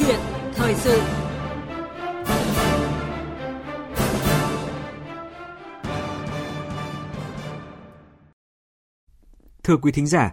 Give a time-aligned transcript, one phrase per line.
[0.00, 0.20] chuyện
[0.54, 1.00] thời sự.
[9.62, 10.32] Thưa quý thính giả,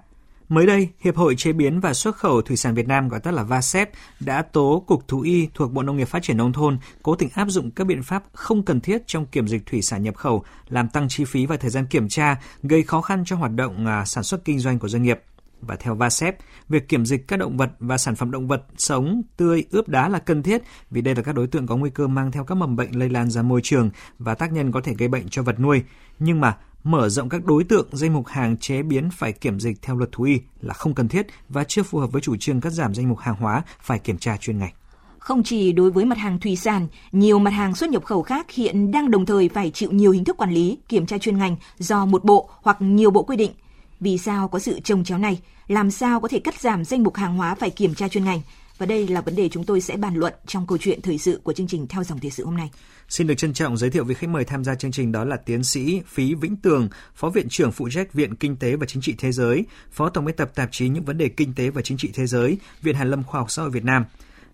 [0.49, 3.33] Mới đây, Hiệp hội Chế biến và Xuất khẩu Thủy sản Việt Nam gọi tắt
[3.33, 6.77] là VASEP đã tố Cục Thú y thuộc Bộ Nông nghiệp Phát triển Nông thôn
[7.03, 10.03] cố tình áp dụng các biện pháp không cần thiết trong kiểm dịch thủy sản
[10.03, 13.35] nhập khẩu, làm tăng chi phí và thời gian kiểm tra, gây khó khăn cho
[13.35, 15.19] hoạt động à, sản xuất kinh doanh của doanh nghiệp.
[15.61, 16.37] Và theo VASEP,
[16.69, 20.09] việc kiểm dịch các động vật và sản phẩm động vật sống, tươi, ướp đá
[20.09, 20.61] là cần thiết
[20.91, 23.09] vì đây là các đối tượng có nguy cơ mang theo các mầm bệnh lây
[23.09, 23.89] lan ra môi trường
[24.19, 25.83] và tác nhân có thể gây bệnh cho vật nuôi.
[26.19, 29.81] Nhưng mà mở rộng các đối tượng danh mục hàng chế biến phải kiểm dịch
[29.81, 32.61] theo luật thú y là không cần thiết và chưa phù hợp với chủ trương
[32.61, 34.73] cắt giảm danh mục hàng hóa phải kiểm tra chuyên ngành.
[35.19, 38.51] Không chỉ đối với mặt hàng thủy sản, nhiều mặt hàng xuất nhập khẩu khác
[38.51, 41.55] hiện đang đồng thời phải chịu nhiều hình thức quản lý, kiểm tra chuyên ngành
[41.77, 43.51] do một bộ hoặc nhiều bộ quy định.
[43.99, 45.41] Vì sao có sự trồng chéo này?
[45.67, 48.41] Làm sao có thể cắt giảm danh mục hàng hóa phải kiểm tra chuyên ngành?
[48.77, 51.39] Và đây là vấn đề chúng tôi sẽ bàn luận trong câu chuyện thời sự
[51.43, 52.71] của chương trình Theo dòng thời sự hôm nay.
[53.09, 55.37] Xin được trân trọng giới thiệu vị khách mời tham gia chương trình đó là
[55.37, 59.01] tiến sĩ Phí Vĩnh Tường, Phó Viện trưởng phụ trách Viện Kinh tế và Chính
[59.01, 61.81] trị Thế giới, Phó Tổng biên tập tạp chí Những vấn đề kinh tế và
[61.81, 64.05] chính trị thế giới, Viện Hàn lâm Khoa học Xã hội Việt Nam.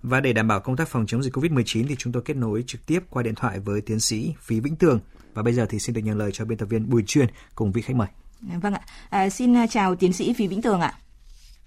[0.03, 2.63] Và để đảm bảo công tác phòng chống dịch COVID-19 thì chúng tôi kết nối
[2.67, 4.99] trực tiếp qua điện thoại với tiến sĩ Phí Vĩnh Tường.
[5.33, 7.71] Và bây giờ thì xin được nhận lời cho biên tập viên Bùi Chuyên cùng
[7.71, 8.07] vị khách mời.
[8.61, 8.81] Vâng ạ.
[9.09, 10.93] À, xin chào tiến sĩ Phí Vĩnh Tường ạ.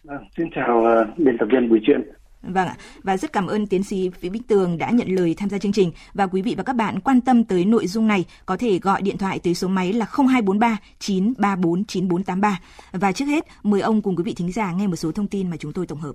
[0.08, 2.02] À, xin chào uh, biên tập viên Bùi Chuyên.
[2.42, 5.48] Vâng ạ, và rất cảm ơn tiến sĩ Phí Bích Tường đã nhận lời tham
[5.48, 8.24] gia chương trình và quý vị và các bạn quan tâm tới nội dung này
[8.46, 12.60] có thể gọi điện thoại tới số máy là 0243 934 9483.
[12.92, 15.50] Và trước hết, mời ông cùng quý vị thính giả nghe một số thông tin
[15.50, 16.12] mà chúng tôi tổng hợp.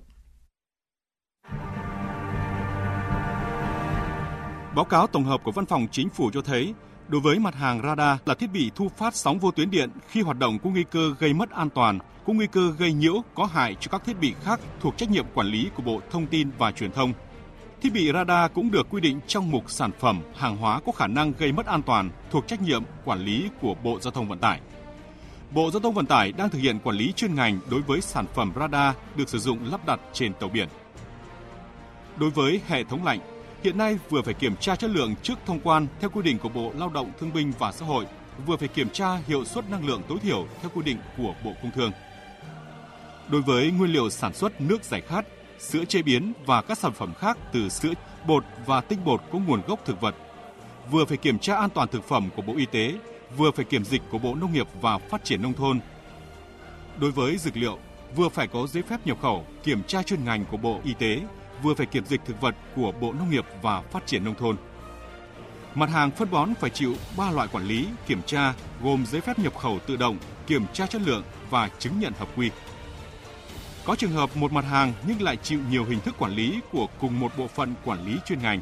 [4.76, 6.74] Báo cáo tổng hợp của Văn phòng Chính phủ cho thấy,
[7.12, 10.22] đối với mặt hàng radar là thiết bị thu phát sóng vô tuyến điện khi
[10.22, 13.46] hoạt động có nguy cơ gây mất an toàn có nguy cơ gây nhiễu, có
[13.46, 16.50] hại cho các thiết bị khác thuộc trách nhiệm quản lý của Bộ Thông tin
[16.58, 17.14] và Truyền thông.
[17.82, 21.08] Thiết bị radar cũng được quy định trong mục sản phẩm, hàng hóa có khả
[21.08, 24.40] năng gây mất an toàn thuộc trách nhiệm quản lý của Bộ Giao thông Vận
[24.40, 24.60] tải.
[25.52, 28.26] Bộ Giao thông Vận tải đang thực hiện quản lý chuyên ngành đối với sản
[28.34, 30.68] phẩm radar được sử dụng lắp đặt trên tàu biển.
[32.18, 33.20] Đối với hệ thống lạnh,
[33.64, 36.50] hiện nay vừa phải kiểm tra chất lượng trước thông quan theo quy định của
[36.50, 38.06] Bộ Lao động Thương binh và Xã hội,
[38.46, 41.54] vừa phải kiểm tra hiệu suất năng lượng tối thiểu theo quy định của Bộ
[41.62, 41.92] Công Thương.
[43.30, 45.26] Đối với nguyên liệu sản xuất nước giải khát,
[45.60, 47.94] sữa chế biến và các sản phẩm khác từ sữa,
[48.28, 50.16] bột và tinh bột có nguồn gốc thực vật,
[50.92, 52.94] vừa phải kiểm tra an toàn thực phẩm của Bộ Y tế,
[53.38, 55.80] vừa phải kiểm dịch của Bộ Nông nghiệp và Phát triển Nông thôn.
[57.00, 57.78] Đối với dược liệu,
[58.16, 61.22] vừa phải có giấy phép nhập khẩu, kiểm tra chuyên ngành của Bộ Y tế,
[61.64, 64.58] vừa phải kiểm dịch thực vật của Bộ Nông nghiệp và Phát triển Nông thôn.
[65.76, 69.40] Mặt hàng phân bón phải chịu 3 loại quản lý, kiểm tra gồm giấy phép
[69.40, 70.18] nhập khẩu tự động,
[70.48, 72.52] kiểm tra chất lượng và chứng nhận hợp quy.
[73.86, 76.88] Có trường hợp một mặt hàng nhưng lại chịu nhiều hình thức quản lý của
[77.00, 78.62] cùng một bộ phận quản lý chuyên ngành.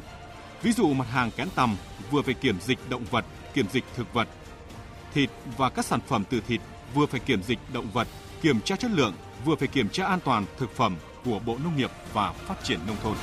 [0.62, 1.76] Ví dụ mặt hàng kén tằm
[2.10, 3.24] vừa phải kiểm dịch động vật,
[3.54, 4.28] kiểm dịch thực vật.
[5.14, 6.60] Thịt và các sản phẩm từ thịt
[6.94, 8.08] vừa phải kiểm dịch động vật,
[8.42, 11.76] kiểm tra chất lượng, vừa phải kiểm tra an toàn thực phẩm của Bộ Nông
[11.76, 13.14] nghiệp và Phát triển Nông thôn.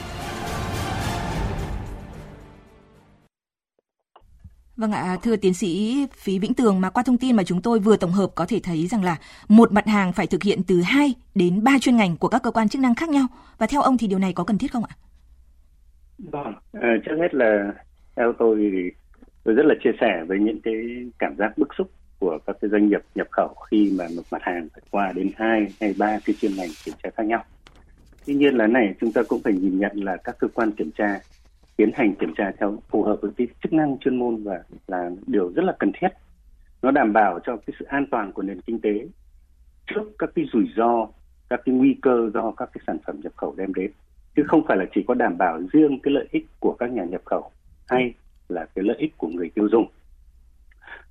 [4.77, 7.79] Vâng ạ, thưa tiến sĩ Phí Vĩnh Tường, mà qua thông tin mà chúng tôi
[7.79, 10.81] vừa tổng hợp có thể thấy rằng là một mặt hàng phải thực hiện từ
[10.81, 13.27] 2 đến 3 chuyên ngành của các cơ quan chức năng khác nhau.
[13.57, 14.95] Và theo ông thì điều này có cần thiết không ạ?
[16.17, 17.73] Vâng, à, trước hết là
[18.15, 18.91] theo tôi thì
[19.43, 20.73] tôi rất là chia sẻ với những cái
[21.19, 24.41] cảm giác bức xúc của các cái doanh nghiệp nhập khẩu khi mà một mặt
[24.41, 27.43] hàng phải qua đến hai hay ba cái chuyên ngành kiểm tra khác nhau.
[28.27, 30.91] Tuy nhiên là này, chúng ta cũng phải nhìn nhận là các cơ quan kiểm
[30.91, 31.19] tra
[31.77, 35.11] tiến hành kiểm tra theo phù hợp với cái chức năng chuyên môn và là
[35.27, 36.07] điều rất là cần thiết.
[36.81, 39.07] Nó đảm bảo cho cái sự an toàn của nền kinh tế
[39.87, 41.07] trước các cái rủi ro,
[41.49, 43.91] các cái nguy cơ do các cái sản phẩm nhập khẩu đem đến.
[44.35, 47.03] Chứ không phải là chỉ có đảm bảo riêng cái lợi ích của các nhà
[47.03, 47.51] nhập khẩu
[47.87, 48.13] hay
[48.49, 49.87] là cái lợi ích của người tiêu dùng.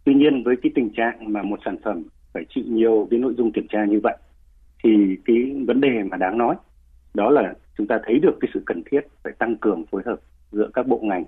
[0.05, 3.35] Tuy nhiên với cái tình trạng mà một sản phẩm phải chịu nhiều cái nội
[3.39, 4.17] dung kiểm tra như vậy,
[4.85, 5.37] thì cái
[5.67, 6.57] vấn đề mà đáng nói
[7.17, 10.17] đó là chúng ta thấy được cái sự cần thiết phải tăng cường phối hợp
[10.53, 11.25] giữa các bộ ngành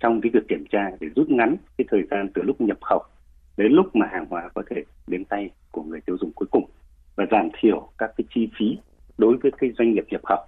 [0.00, 3.02] trong cái việc kiểm tra để rút ngắn cái thời gian từ lúc nhập khẩu
[3.56, 6.64] đến lúc mà hàng hóa có thể đến tay của người tiêu dùng cuối cùng
[7.16, 8.78] và giảm thiểu các cái chi phí
[9.18, 10.44] đối với cái doanh nghiệp nhập khẩu.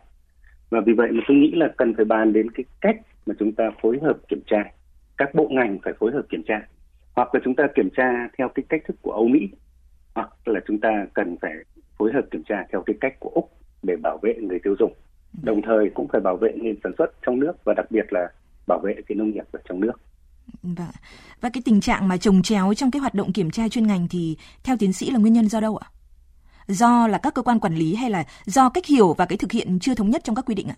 [0.70, 2.96] Và vì vậy mà tôi nghĩ là cần phải bàn đến cái cách
[3.26, 4.64] mà chúng ta phối hợp kiểm tra,
[5.16, 6.66] các bộ ngành phải phối hợp kiểm tra,
[7.12, 9.48] hoặc là chúng ta kiểm tra theo cái cách thức của Âu Mỹ,
[10.14, 11.52] hoặc là chúng ta cần phải
[11.98, 13.50] phối hợp kiểm tra theo cái cách của Úc
[13.82, 14.92] để bảo vệ người tiêu dùng
[15.42, 18.28] đồng thời cũng phải bảo vệ nền sản xuất trong nước và đặc biệt là
[18.66, 19.92] bảo vệ cái nông nghiệp ở trong nước.
[20.62, 20.88] Và,
[21.40, 24.06] và cái tình trạng mà trồng chéo trong cái hoạt động kiểm tra chuyên ngành
[24.10, 25.88] thì theo tiến sĩ là nguyên nhân do đâu ạ?
[26.66, 29.52] Do là các cơ quan quản lý hay là do cách hiểu và cái thực
[29.52, 30.76] hiện chưa thống nhất trong các quy định ạ?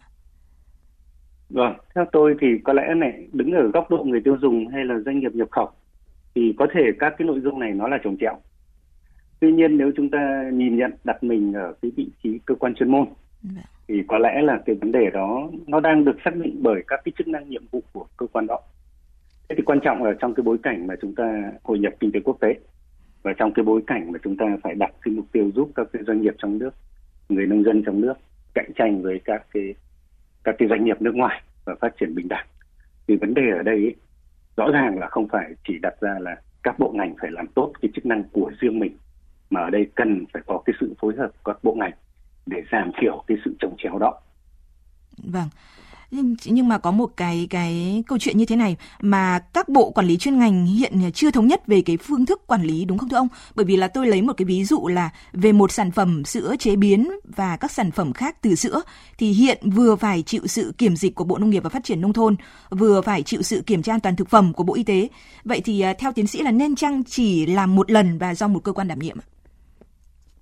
[1.50, 4.84] Vâng, theo tôi thì có lẽ này đứng ở góc độ người tiêu dùng hay
[4.84, 5.70] là doanh nghiệp nhập khẩu
[6.34, 8.40] thì có thể các cái nội dung này nó là trồng chéo.
[9.40, 12.74] Tuy nhiên nếu chúng ta nhìn nhận đặt mình ở cái vị trí cơ quan
[12.74, 13.06] chuyên môn
[13.42, 13.62] dạ.
[13.88, 17.00] thì có lẽ là cái vấn đề đó nó đang được xác định bởi các
[17.04, 18.60] cái chức năng nhiệm vụ của cơ quan đó.
[19.48, 22.12] Thế thì quan trọng ở trong cái bối cảnh mà chúng ta hội nhập kinh
[22.12, 22.54] tế quốc tế
[23.22, 25.86] và trong cái bối cảnh mà chúng ta phải đặt cái mục tiêu giúp các
[25.92, 26.74] cái doanh nghiệp trong nước,
[27.28, 28.14] người nông dân trong nước
[28.54, 29.74] cạnh tranh với các cái
[30.44, 32.46] các cái doanh nghiệp nước ngoài và phát triển bình đẳng.
[33.08, 33.94] Thì vấn đề ở đây ấy,
[34.56, 37.72] rõ ràng là không phải chỉ đặt ra là các bộ ngành phải làm tốt
[37.82, 38.96] cái chức năng của riêng mình
[39.54, 41.92] mà ở đây cần phải có cái sự phối hợp các bộ ngành
[42.46, 44.20] để giảm thiểu cái sự trồng chéo đó.
[45.18, 45.48] Vâng
[46.14, 49.90] nhưng nhưng mà có một cái cái câu chuyện như thế này mà các bộ
[49.90, 52.98] quản lý chuyên ngành hiện chưa thống nhất về cái phương thức quản lý đúng
[52.98, 53.28] không thưa ông?
[53.54, 56.54] Bởi vì là tôi lấy một cái ví dụ là về một sản phẩm sữa
[56.58, 58.82] chế biến và các sản phẩm khác từ sữa
[59.18, 62.00] thì hiện vừa phải chịu sự kiểm dịch của Bộ Nông nghiệp và Phát triển
[62.00, 62.36] nông thôn,
[62.70, 65.08] vừa phải chịu sự kiểm tra an toàn thực phẩm của Bộ Y tế.
[65.44, 68.48] Vậy thì à, theo tiến sĩ là nên chăng chỉ làm một lần và do
[68.48, 69.33] một cơ quan đảm nhiệm ạ?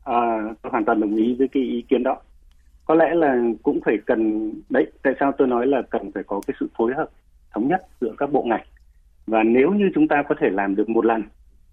[0.05, 2.17] À, tôi hoàn toàn đồng ý với cái ý kiến đó
[2.85, 6.41] có lẽ là cũng phải cần đấy tại sao tôi nói là cần phải có
[6.47, 7.09] cái sự phối hợp
[7.55, 8.67] thống nhất giữa các bộ ngành
[9.27, 11.23] và nếu như chúng ta có thể làm được một lần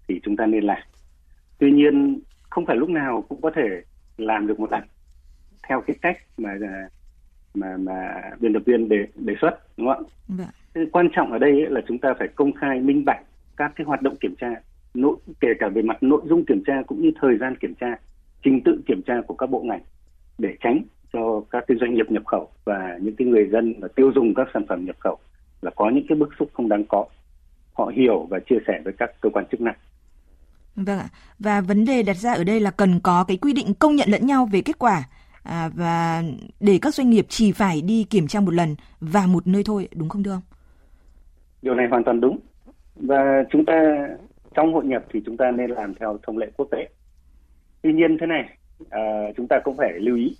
[0.08, 0.82] thì chúng ta nên làm
[1.58, 3.82] tuy nhiên không phải lúc nào cũng có thể
[4.16, 4.82] làm được một lần
[5.68, 6.50] theo cái cách mà
[7.54, 10.04] mà mà biên tập viên đề đề xuất đúng không
[10.38, 10.46] ạ?
[10.74, 10.90] Vâng.
[10.92, 13.20] quan trọng ở đây ấy là chúng ta phải công khai minh bạch
[13.56, 14.50] các cái hoạt động kiểm tra
[14.94, 17.96] nội kể cả về mặt nội dung kiểm tra cũng như thời gian kiểm tra
[18.42, 19.82] trình tự kiểm tra của các bộ ngành
[20.38, 20.82] để tránh
[21.12, 24.34] cho các cái doanh nghiệp nhập khẩu và những cái người dân và tiêu dùng
[24.34, 25.18] các sản phẩm nhập khẩu
[25.62, 27.04] là có những cái bức xúc không đáng có
[27.72, 29.74] họ hiểu và chia sẻ với các cơ quan chức năng
[30.76, 31.08] Vâng ạ.
[31.38, 34.08] Và vấn đề đặt ra ở đây là cần có cái quy định công nhận
[34.10, 35.02] lẫn nhau về kết quả
[35.42, 36.22] à, và
[36.60, 39.88] để các doanh nghiệp chỉ phải đi kiểm tra một lần và một nơi thôi,
[39.94, 40.42] đúng không thưa ông?
[41.62, 42.38] Điều này hoàn toàn đúng.
[42.96, 43.74] Và chúng ta
[44.54, 46.88] trong hội nhập thì chúng ta nên làm theo thông lệ quốc tế.
[47.82, 50.36] Tuy nhiên thế này, uh, chúng ta cũng phải lưu ý.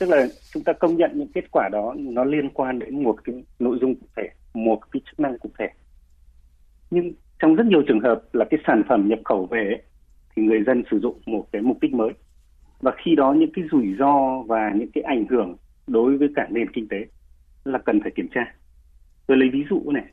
[0.00, 3.24] Tức là chúng ta công nhận những kết quả đó nó liên quan đến một
[3.24, 5.68] cái nội dung cụ thể một cái chức năng cụ thể.
[6.90, 9.82] Nhưng trong rất nhiều trường hợp là cái sản phẩm nhập khẩu về ấy,
[10.36, 12.10] thì người dân sử dụng một cái mục đích mới.
[12.80, 15.56] Và khi đó những cái rủi ro và những cái ảnh hưởng
[15.86, 17.06] đối với cả nền kinh tế
[17.64, 18.54] là cần phải kiểm tra.
[19.26, 20.04] Tôi lấy ví dụ này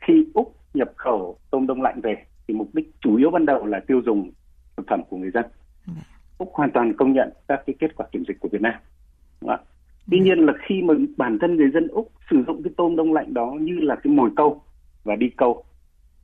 [0.00, 2.16] khi úc nhập khẩu tôm đông lạnh về
[2.48, 4.30] thì mục đích chủ yếu ban đầu là tiêu dùng
[4.76, 5.44] thực phẩm của người dân
[6.38, 8.74] úc hoàn toàn công nhận các cái kết quả kiểm dịch của việt nam.
[10.10, 13.12] Tuy nhiên là khi mà bản thân người dân Úc sử dụng cái tôm đông
[13.12, 14.62] lạnh đó như là cái mồi câu
[15.04, 15.64] và đi câu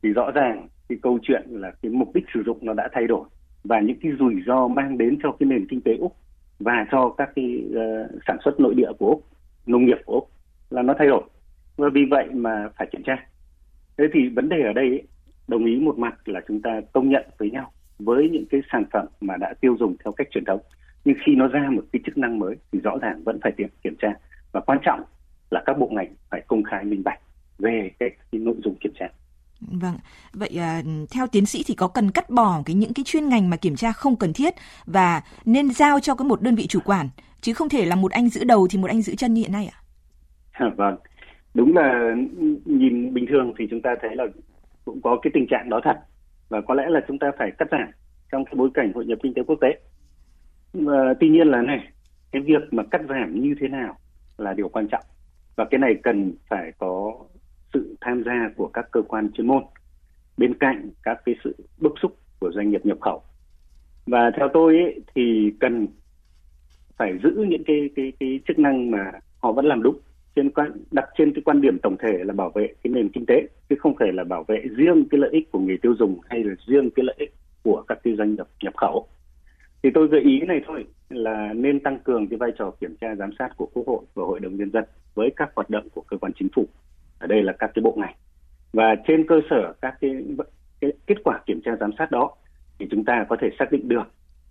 [0.03, 3.07] thì rõ ràng cái câu chuyện là cái mục đích sử dụng nó đã thay
[3.07, 3.29] đổi
[3.65, 6.17] và những cái rủi ro mang đến cho cái nền kinh tế Úc
[6.59, 9.25] và cho các cái uh, sản xuất nội địa của Úc,
[9.67, 10.31] nông nghiệp của Úc
[10.71, 11.23] là nó thay đổi.
[11.77, 13.27] Và vì vậy mà phải kiểm tra.
[13.99, 15.03] Thế thì vấn đề ở đây ấy,
[15.49, 18.85] đồng ý một mặt là chúng ta công nhận với nhau với những cái sản
[18.93, 20.61] phẩm mà đã tiêu dùng theo cách truyền thống.
[21.05, 23.69] Nhưng khi nó ra một cái chức năng mới thì rõ ràng vẫn phải kiểm
[23.85, 24.09] kiểm tra.
[24.53, 25.03] Và quan trọng
[25.51, 27.19] là các bộ ngành phải công khai minh bạch
[27.59, 29.09] về cái, cái nội dung kiểm tra.
[29.61, 29.95] Vâng,
[30.33, 33.51] vậy à, theo tiến sĩ thì có cần cắt bỏ cái những cái chuyên ngành
[33.51, 34.55] mà kiểm tra không cần thiết
[34.87, 37.09] và nên giao cho cái một đơn vị chủ quản
[37.41, 39.53] chứ không thể là một anh giữ đầu thì một anh giữ chân như hiện
[39.53, 39.79] nay ạ?
[40.53, 40.97] À, vâng,
[41.55, 42.15] đúng là
[42.65, 44.25] nhìn bình thường thì chúng ta thấy là
[44.85, 45.97] cũng có cái tình trạng đó thật
[46.55, 47.89] và có lẽ là chúng ta phải cắt giảm
[48.33, 49.79] trong cái bối cảnh hội nhập kinh tế quốc tế.
[50.73, 51.89] Và tuy nhiên là này
[52.33, 53.97] cái việc mà cắt giảm như thế nào
[54.39, 55.05] là điều quan trọng.
[55.57, 57.15] Và cái này cần phải có
[57.73, 59.63] sự tham gia của các cơ quan chuyên môn
[60.37, 63.23] bên cạnh các cái sự bức xúc của doanh nghiệp nhập khẩu.
[64.07, 65.87] Và theo tôi ấy, thì cần
[66.97, 69.99] phải giữ những cái cái cái chức năng mà họ vẫn làm đúng
[70.37, 73.27] trên quan đặt trên cái quan điểm tổng thể là bảo vệ cái nền kinh
[73.27, 76.21] tế chứ không phải là bảo vệ riêng cái lợi ích của người tiêu dùng
[76.31, 79.07] hay là riêng cái lợi ích của các cái doanh nghiệp nhập khẩu.
[79.83, 83.15] Thì tôi gợi ý này thôi là nên tăng cường cái vai trò kiểm tra
[83.15, 86.01] giám sát của quốc hội và hội đồng nhân dân với các hoạt động của
[86.01, 86.67] cơ quan chính phủ.
[87.19, 88.15] Ở đây là các cái bộ ngành.
[88.73, 90.25] Và trên cơ sở các cái,
[90.81, 92.35] cái kết quả kiểm tra giám sát đó
[92.79, 94.03] thì chúng ta có thể xác định được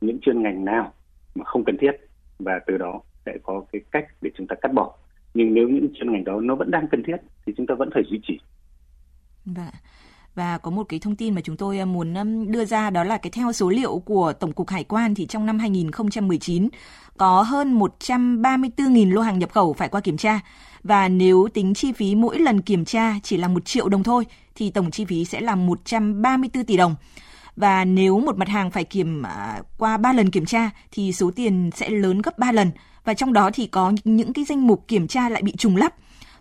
[0.02, 0.94] những chuyên ngành nào
[1.36, 1.92] mà không cần thiết
[2.40, 4.98] và từ đó sẽ có cái cách để chúng ta cắt bỏ
[5.34, 7.90] nhưng nếu những chuyên ngành đó nó vẫn đang cần thiết thì chúng ta vẫn
[7.94, 8.40] phải duy trì.
[9.46, 9.66] Vâng.
[10.36, 12.14] Và có một cái thông tin mà chúng tôi à, muốn
[12.52, 15.46] đưa ra đó là cái theo số liệu của Tổng cục Hải quan thì trong
[15.46, 16.70] năm 2019
[17.18, 20.40] có hơn 134.000 lô hàng nhập khẩu phải qua kiểm tra.
[20.84, 24.26] Và nếu tính chi phí mỗi lần kiểm tra chỉ là 1 triệu đồng thôi
[24.56, 26.96] thì tổng chi phí sẽ là 134 tỷ đồng.
[27.56, 31.32] Và nếu một mặt hàng phải kiểm à, qua 3 lần kiểm tra thì số
[31.36, 32.72] tiền sẽ lớn gấp 3 lần.
[33.06, 35.94] Và trong đó thì có những cái danh mục kiểm tra lại bị trùng lắp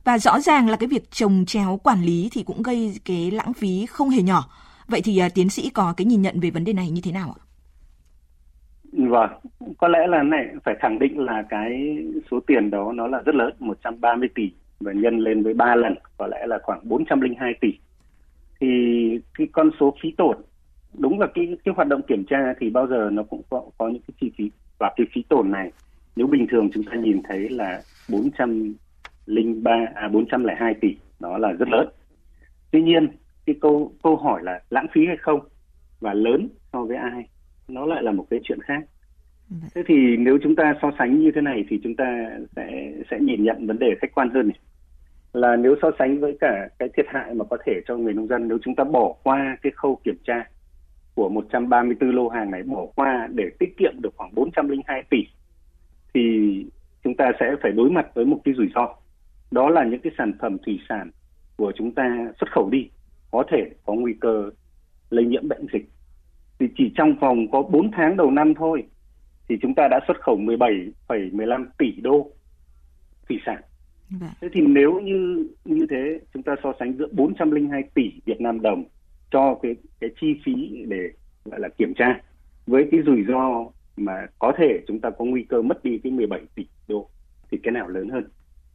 [0.04, 3.52] Và rõ ràng là cái việc trồng chéo quản lý thì cũng gây cái lãng
[3.52, 4.44] phí không hề nhỏ.
[4.88, 7.12] Vậy thì uh, tiến sĩ có cái nhìn nhận về vấn đề này như thế
[7.12, 7.40] nào ạ?
[8.92, 9.30] Vâng,
[9.78, 11.98] có lẽ là này phải khẳng định là cái
[12.30, 15.94] số tiền đó nó là rất lớn, 130 tỷ và nhân lên với 3 lần
[16.18, 17.68] có lẽ là khoảng 402 tỷ.
[18.60, 18.68] Thì
[19.38, 20.36] cái con số phí tổn
[20.98, 23.88] đúng là cái cái hoạt động kiểm tra thì bao giờ nó cũng có có
[23.88, 25.72] những cái chi phí và cái phí tổn này
[26.16, 31.68] nếu bình thường chúng ta nhìn thấy là 403 à 402 tỷ nó là rất
[31.68, 31.88] lớn.
[32.70, 33.08] Tuy nhiên
[33.46, 35.40] cái câu câu hỏi là lãng phí hay không
[36.00, 37.28] và lớn so với ai
[37.68, 38.84] nó lại là một cái chuyện khác.
[39.74, 43.18] Thế thì nếu chúng ta so sánh như thế này thì chúng ta sẽ sẽ
[43.20, 44.58] nhìn nhận vấn đề khách quan hơn này.
[45.32, 48.26] Là nếu so sánh với cả cái thiệt hại mà có thể cho người nông
[48.26, 50.44] dân nếu chúng ta bỏ qua cái khâu kiểm tra
[51.14, 55.18] của 134 lô hàng này bỏ qua để tiết kiệm được khoảng 402 tỷ
[56.14, 56.66] thì
[57.04, 58.94] chúng ta sẽ phải đối mặt với một cái rủi ro.
[59.50, 61.10] Đó là những cái sản phẩm thủy sản
[61.56, 62.88] của chúng ta xuất khẩu đi
[63.30, 64.50] có thể có nguy cơ
[65.10, 65.88] lây nhiễm bệnh dịch.
[66.58, 68.84] Thì chỉ trong vòng có 4 tháng đầu năm thôi
[69.48, 72.30] thì chúng ta đã xuất khẩu 17,15 tỷ đô
[73.28, 73.60] thủy sản.
[74.20, 74.30] Vâng.
[74.40, 78.60] Thế thì nếu như như thế chúng ta so sánh giữa 402 tỷ Việt Nam
[78.62, 78.84] đồng
[79.30, 81.10] cho cái cái chi phí để
[81.44, 82.20] gọi là kiểm tra
[82.66, 83.66] với cái rủi ro
[83.96, 87.08] mà có thể chúng ta có nguy cơ mất đi cái 17 tỷ đô
[87.50, 88.24] thì cái nào lớn hơn?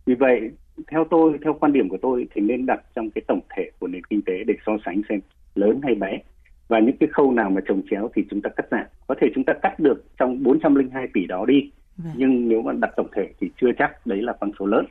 [0.06, 0.52] Vì vậy
[0.92, 3.88] theo tôi theo quan điểm của tôi thì nên đặt trong cái tổng thể của
[3.88, 5.20] nền kinh tế để so sánh xem
[5.56, 6.20] lớn hay bé.
[6.68, 8.86] Và những cái khâu nào mà trồng chéo thì chúng ta cắt giảm.
[9.08, 12.14] Có thể chúng ta cắt được trong 402 tỷ đó đi vâng.
[12.18, 14.86] nhưng nếu mà đặt tổng thể thì chưa chắc đấy là con số lớn.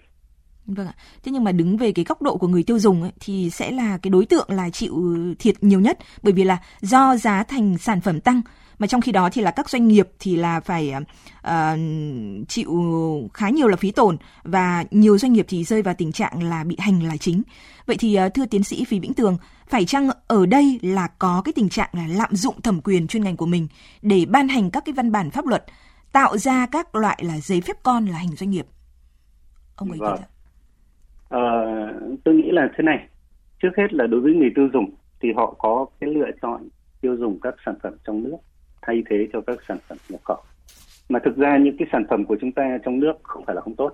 [0.67, 0.95] Vâng ạ.
[1.25, 3.71] Thế nhưng mà đứng về cái góc độ của người tiêu dùng ấy, thì sẽ
[3.71, 4.95] là cái đối tượng là chịu
[5.39, 5.99] thiệt nhiều nhất.
[6.23, 8.43] Bởi vì là do giá thành sản phẩm tăng
[8.79, 10.93] mà trong khi đó thì là các doanh nghiệp thì là phải
[11.47, 11.53] uh,
[12.49, 12.71] chịu
[13.35, 16.65] khá nhiều là phí tổn và nhiều doanh nghiệp thì rơi vào tình trạng là
[16.65, 17.43] bị hành là chính.
[17.87, 19.37] Vậy thì uh, thưa tiến sĩ Phí Vĩnh Tường,
[19.69, 23.25] phải chăng ở đây là có cái tình trạng là lạm dụng thẩm quyền chuyên
[23.25, 23.69] ngành của mình
[24.03, 25.65] để ban hành các cái văn bản pháp luật
[26.13, 28.67] tạo ra các loại là giấy phép con là hành doanh nghiệp?
[29.77, 30.21] Ông ấy vâng.
[31.29, 31.41] Ờ,
[32.25, 33.09] tôi nghĩ là thế này.
[33.63, 34.91] Trước hết là đối với người tiêu dùng
[35.21, 36.69] thì họ có cái lựa chọn
[37.01, 38.37] tiêu dùng các sản phẩm trong nước
[38.87, 40.39] thay thế cho các sản phẩm nhập khẩu.
[41.09, 43.61] Mà thực ra những cái sản phẩm của chúng ta trong nước không phải là
[43.61, 43.93] không tốt.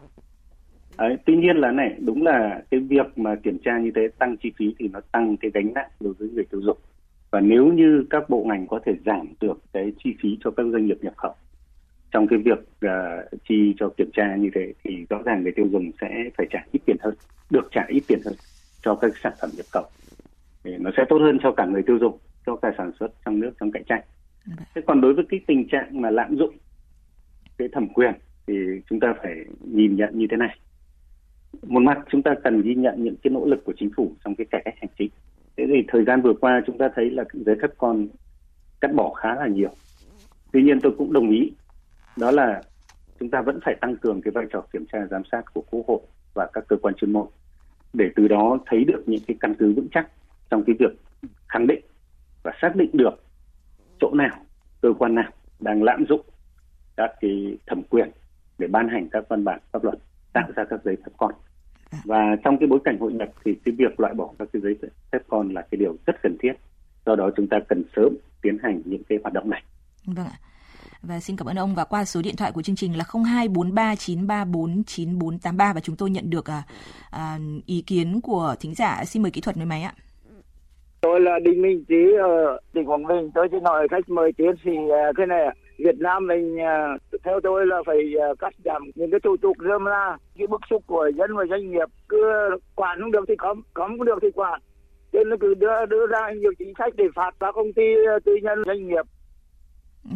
[0.98, 4.36] Đấy, tuy nhiên là này đúng là cái việc mà kiểm tra như thế tăng
[4.36, 6.78] chi phí thì nó tăng cái gánh nặng đối với người tiêu dùng
[7.32, 10.66] và nếu như các bộ ngành có thể giảm được cái chi phí cho các
[10.72, 11.34] doanh nghiệp nhập khẩu
[12.10, 15.68] trong cái việc uh, chi cho kiểm tra như thế thì rõ ràng người tiêu
[15.72, 17.14] dùng sẽ phải trả ít tiền hơn
[17.50, 18.34] được trả ít tiền hơn
[18.82, 19.84] cho các sản phẩm nhập khẩu
[20.64, 23.40] thì nó sẽ tốt hơn cho cả người tiêu dùng cho cả sản xuất trong
[23.40, 24.02] nước trong cạnh tranh
[24.46, 24.54] Dạ.
[24.74, 26.54] thế còn đối với cái tình trạng mà lạm dụng
[27.58, 28.12] cái thẩm quyền
[28.46, 28.54] thì
[28.90, 30.58] chúng ta phải nhìn nhận như thế này.
[31.62, 34.34] Một mặt chúng ta cần ghi nhận những cái nỗ lực của chính phủ trong
[34.34, 35.10] cái cải cách hành chính.
[35.56, 38.08] Thế thì thời gian vừa qua chúng ta thấy là giấy phép con
[38.80, 39.70] cắt bỏ khá là nhiều.
[40.52, 41.52] Tuy nhiên tôi cũng đồng ý,
[42.16, 42.62] đó là
[43.20, 45.84] chúng ta vẫn phải tăng cường cái vai trò kiểm tra giám sát của quốc
[45.86, 46.00] hội
[46.34, 47.26] và các cơ quan chuyên môn
[47.92, 50.08] để từ đó thấy được những cái căn cứ vững chắc
[50.50, 50.92] trong cái việc
[51.48, 51.84] khẳng định
[52.42, 53.24] và xác định được
[54.02, 54.36] chỗ nào
[54.80, 55.30] cơ quan nào
[55.60, 56.20] đang lạm dụng
[56.96, 58.10] các cái thẩm quyền
[58.58, 59.98] để ban hành các văn bản pháp luật
[60.32, 61.34] tạo ra các giấy phép con
[62.04, 64.76] và trong cái bối cảnh hội nhập thì cái việc loại bỏ các cái giấy
[65.12, 66.52] phép con là cái điều rất cần thiết
[67.06, 69.62] do đó chúng ta cần sớm tiến hành những cái hoạt động này
[70.06, 70.38] vâng ạ
[71.02, 75.74] và xin cảm ơn ông và qua số điện thoại của chương trình là 02439349483
[75.74, 76.62] và chúng tôi nhận được à,
[77.10, 79.04] à, ý kiến của thính giả.
[79.04, 79.94] Xin mời kỹ thuật nối máy ạ.
[81.22, 83.30] Là Đinh Minh Trí ở tỉnh Quảng Bình.
[83.34, 85.46] Tôi xin hỏi khách mời tiến sĩ thế cái này
[85.78, 89.56] Việt Nam mình à, theo tôi là phải à, cắt giảm những cái thủ tục
[89.68, 92.18] rơm ra cái bức xúc của dân và doanh nghiệp cứ
[92.74, 94.60] quản không được thì cấm cấm không được thì quản
[95.12, 97.82] nên nó cứ đưa đưa ra nhiều chính sách để phạt các công ty
[98.24, 99.06] tư nhân doanh nghiệp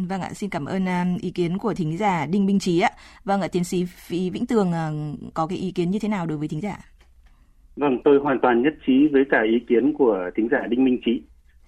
[0.09, 0.85] Vâng ạ, xin cảm ơn
[1.21, 2.89] ý kiến của thính giả Đinh Minh Trí ạ.
[3.23, 4.71] Vâng ạ, tiến sĩ Phí Vĩnh Tường
[5.33, 6.77] có cái ý kiến như thế nào đối với thính giả?
[7.77, 10.99] Vâng, tôi hoàn toàn nhất trí với cả ý kiến của thính giả Đinh Minh
[11.05, 11.21] Trí.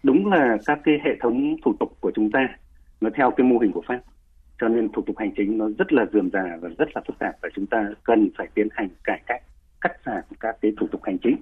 [0.03, 2.47] Đúng là các cái hệ thống thủ tục của chúng ta
[3.01, 4.01] nó theo cái mô hình của Pháp.
[4.61, 7.19] Cho nên thủ tục hành chính nó rất là dườm già và rất là phức
[7.19, 9.41] tạp và chúng ta cần phải tiến hành cải cách,
[9.81, 11.35] cắt giảm các cái thủ tục hành chính.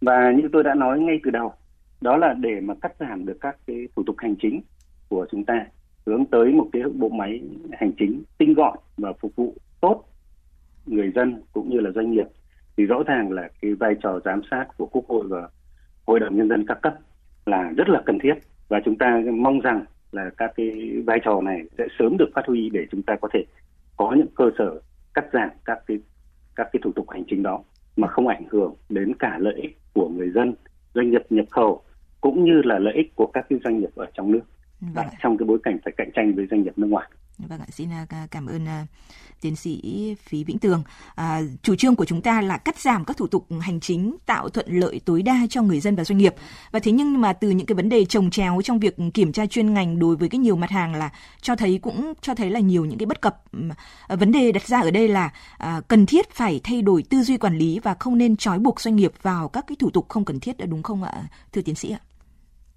[0.00, 1.52] Và như tôi đã nói ngay từ đầu,
[2.00, 4.60] đó là để mà cắt giảm được các cái thủ tục hành chính
[5.08, 5.66] của chúng ta
[6.06, 7.42] hướng tới một cái bộ máy
[7.72, 10.04] hành chính tinh gọn và phục vụ tốt
[10.86, 12.26] người dân cũng như là doanh nghiệp
[12.80, 15.48] thì rõ ràng là cái vai trò giám sát của quốc hội và
[16.06, 16.94] hội đồng nhân dân các cấp
[17.46, 18.34] là rất là cần thiết
[18.68, 22.46] và chúng ta mong rằng là các cái vai trò này sẽ sớm được phát
[22.46, 23.44] huy để chúng ta có thể
[23.96, 24.80] có những cơ sở
[25.14, 25.98] cắt giảm các cái
[26.56, 27.62] các cái thủ tục hành chính đó
[27.96, 30.54] mà không ảnh hưởng đến cả lợi ích của người dân,
[30.94, 31.82] doanh nghiệp nhập khẩu
[32.20, 34.42] cũng như là lợi ích của các cái doanh nghiệp ở trong nước
[34.80, 35.06] vâng.
[35.22, 37.10] trong cái bối cảnh phải cạnh tranh với doanh nghiệp nước ngoài.
[37.48, 38.86] Vâng ạ, xin à, cảm ơn à,
[39.40, 40.82] tiến sĩ Phí Vĩnh Tường.
[41.14, 44.48] À, chủ trương của chúng ta là cắt giảm các thủ tục hành chính, tạo
[44.48, 46.34] thuận lợi tối đa cho người dân và doanh nghiệp.
[46.72, 49.46] Và thế nhưng mà từ những cái vấn đề trồng chéo trong việc kiểm tra
[49.46, 52.60] chuyên ngành đối với cái nhiều mặt hàng là cho thấy cũng cho thấy là
[52.60, 53.42] nhiều những cái bất cập.
[54.08, 57.22] À, vấn đề đặt ra ở đây là à, cần thiết phải thay đổi tư
[57.22, 60.08] duy quản lý và không nên trói buộc doanh nghiệp vào các cái thủ tục
[60.08, 61.12] không cần thiết đúng không ạ,
[61.52, 61.98] thưa tiến sĩ ạ?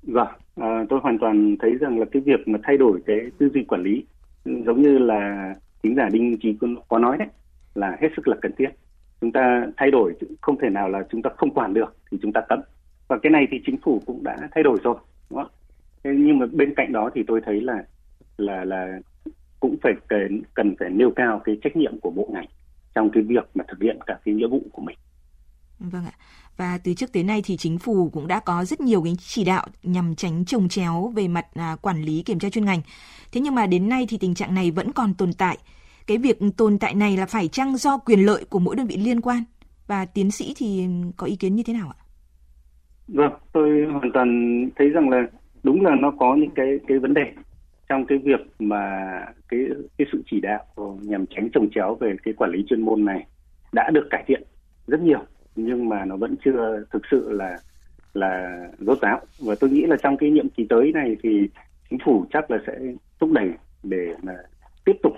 [0.07, 3.49] Vâng, à, tôi hoàn toàn thấy rằng là cái việc mà thay đổi cái tư
[3.53, 4.05] duy quản lý
[4.45, 6.57] giống như là chính giả đinh trí
[6.87, 7.27] có nói đấy,
[7.75, 8.69] là hết sức là cần thiết
[9.21, 12.33] chúng ta thay đổi, không thể nào là chúng ta không quản được thì chúng
[12.33, 12.59] ta cấm
[13.07, 14.95] và cái này thì chính phủ cũng đã thay đổi rồi,
[15.29, 15.51] đúng không?
[16.03, 17.83] Thế nhưng mà bên cạnh đó thì tôi thấy là
[18.37, 18.99] là là
[19.59, 22.45] cũng phải cần cần phải nêu cao cái trách nhiệm của bộ ngành
[22.95, 24.97] trong cái việc mà thực hiện các cái nghĩa vụ của mình.
[25.91, 26.11] Vâng ạ.
[26.57, 29.43] Và từ trước tới nay thì chính phủ cũng đã có rất nhiều cái chỉ
[29.43, 32.81] đạo nhằm tránh trồng chéo về mặt à, quản lý kiểm tra chuyên ngành.
[33.31, 35.57] Thế nhưng mà đến nay thì tình trạng này vẫn còn tồn tại.
[36.07, 38.97] Cái việc tồn tại này là phải chăng do quyền lợi của mỗi đơn vị
[38.97, 39.43] liên quan?
[39.87, 40.87] Và tiến sĩ thì
[41.17, 41.99] có ý kiến như thế nào ạ?
[43.07, 44.29] Vâng, tôi hoàn toàn
[44.75, 45.17] thấy rằng là
[45.63, 47.33] đúng là nó có những cái cái vấn đề
[47.89, 48.79] trong cái việc mà
[49.49, 49.59] cái
[49.97, 50.65] cái sự chỉ đạo
[51.01, 53.25] nhằm tránh trồng chéo về cái quản lý chuyên môn này
[53.73, 54.43] đã được cải thiện
[54.87, 55.19] rất nhiều
[55.55, 57.57] nhưng mà nó vẫn chưa thực sự là
[58.13, 59.19] là rốt ráo.
[59.39, 61.49] Và tôi nghĩ là trong cái nhiệm kỳ tới này thì
[61.89, 62.79] chính phủ chắc là sẽ
[63.19, 63.49] thúc đẩy
[63.83, 64.33] để mà
[64.85, 65.13] tiếp tục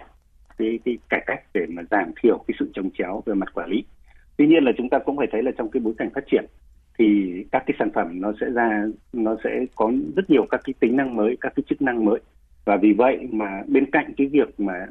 [0.58, 3.70] cái, cái cải cách để mà giảm thiểu cái sự trồng chéo về mặt quản
[3.70, 3.84] lý.
[4.38, 6.46] Tuy nhiên là chúng ta cũng phải thấy là trong cái bối cảnh phát triển
[6.98, 10.74] thì các cái sản phẩm nó sẽ ra nó sẽ có rất nhiều các cái
[10.80, 12.20] tính năng mới các cái chức năng mới.
[12.66, 14.88] Và vì vậy mà bên cạnh cái việc mà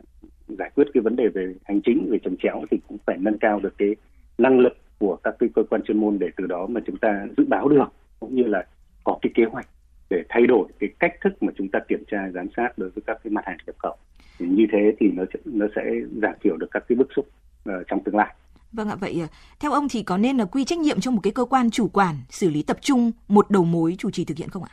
[0.49, 3.39] giải quyết cái vấn đề về hành chính về trồng chéo thì cũng phải nâng
[3.39, 3.97] cao được cái
[4.39, 7.27] năng lực của các cái cơ quan chuyên môn để từ đó mà chúng ta
[7.37, 7.85] dự báo được
[8.21, 8.67] cũng như là
[9.05, 9.67] có cái kế hoạch
[10.11, 13.03] để thay đổi cái cách thức mà chúng ta kiểm tra giám sát đối với
[13.07, 13.97] các cái mặt hàng nhập khẩu
[14.39, 15.83] thì như thế thì nó nó sẽ
[16.23, 17.27] giảm thiểu được các cái bức xúc
[17.69, 18.35] uh, trong tương lai.
[18.73, 19.27] Vâng ạ, vậy ờ,
[19.61, 21.89] theo ông thì có nên là quy trách nhiệm cho một cái cơ quan chủ
[21.89, 24.73] quản xử lý tập trung một đầu mối chủ trì thực hiện không ạ?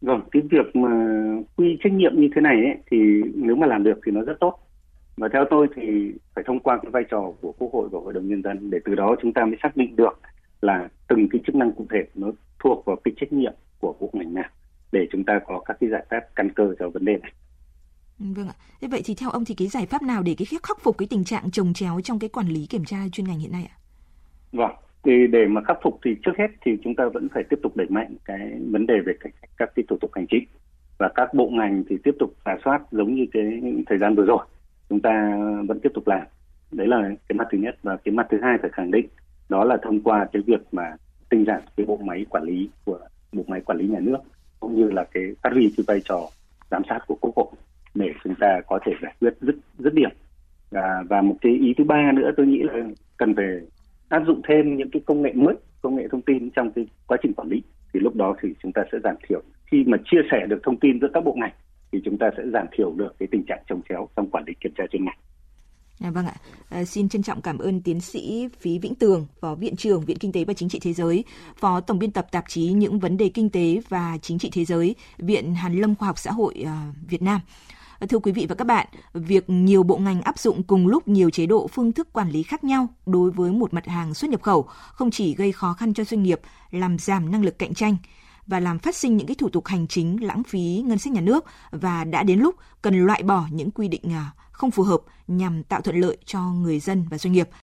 [0.00, 0.90] Vâng, cái việc mà
[1.56, 2.96] quy trách nhiệm như thế này ấy, thì
[3.34, 4.63] nếu mà làm được thì nó rất tốt
[5.16, 8.12] và theo tôi thì phải thông qua cái vai trò của quốc hội và hội
[8.12, 10.20] đồng nhân dân để từ đó chúng ta mới xác định được
[10.60, 14.10] là từng cái chức năng cụ thể nó thuộc vào cái trách nhiệm của bộ
[14.12, 14.48] ngành nào
[14.92, 17.32] để chúng ta có các cái giải pháp căn cơ cho vấn đề này.
[18.20, 18.54] Ừ, vâng ạ.
[18.80, 21.08] Thế vậy thì theo ông thì cái giải pháp nào để cái khắc phục cái
[21.10, 23.76] tình trạng trồng chéo trong cái quản lý kiểm tra chuyên ngành hiện nay ạ?
[24.52, 24.70] Vâng,
[25.04, 27.76] thì để mà khắc phục thì trước hết thì chúng ta vẫn phải tiếp tục
[27.76, 30.44] đẩy mạnh cái vấn đề về các, các cái thủ tục hành chính
[30.98, 33.42] và các bộ ngành thì tiếp tục giả soát giống như cái
[33.86, 34.46] thời gian vừa rồi
[34.88, 36.26] chúng ta vẫn tiếp tục làm.
[36.72, 37.76] Đấy là cái mặt thứ nhất.
[37.82, 39.06] Và cái mặt thứ hai phải khẳng định
[39.48, 40.96] đó là thông qua cái việc mà
[41.28, 42.98] tinh giản cái bộ máy quản lý của
[43.32, 44.18] bộ máy quản lý nhà nước
[44.60, 46.20] cũng như là cái phát huy cái vai trò
[46.70, 47.46] giám sát của quốc hội
[47.94, 50.10] để chúng ta có thể giải quyết rất rất điểm.
[50.70, 52.72] Và, và một cái ý thứ ba nữa tôi nghĩ là
[53.16, 53.46] cần phải
[54.08, 57.18] áp dụng thêm những cái công nghệ mới công nghệ thông tin trong cái quá
[57.22, 57.62] trình quản lý.
[57.92, 59.42] Thì lúc đó thì chúng ta sẽ giảm thiểu.
[59.66, 61.52] Khi mà chia sẻ được thông tin giữa các bộ ngành
[61.94, 64.52] thì chúng ta sẽ giảm thiểu được cái tình trạng trồng chéo trong quản lý
[64.60, 65.18] kiểm tra chuyên ngành.
[66.00, 66.34] À, vâng ạ,
[66.68, 70.18] à, xin trân trọng cảm ơn tiến sĩ Phí Vĩnh Tường, Phó Viện trưởng Viện
[70.18, 71.24] Kinh tế và Chính trị Thế giới,
[71.56, 74.64] Phó Tổng biên tập tạp chí Những vấn đề kinh tế và chính trị thế
[74.64, 77.40] giới, Viện Hàn Lâm Khoa học Xã hội à, Việt Nam.
[77.98, 81.08] À, thưa quý vị và các bạn, việc nhiều bộ ngành áp dụng cùng lúc
[81.08, 84.30] nhiều chế độ phương thức quản lý khác nhau đối với một mặt hàng xuất
[84.30, 87.74] nhập khẩu không chỉ gây khó khăn cho doanh nghiệp, làm giảm năng lực cạnh
[87.74, 87.96] tranh,
[88.46, 91.20] và làm phát sinh những cái thủ tục hành chính lãng phí ngân sách nhà
[91.20, 95.00] nước và đã đến lúc cần loại bỏ những quy định à, không phù hợp
[95.26, 97.48] nhằm tạo thuận lợi cho người dân và doanh nghiệp.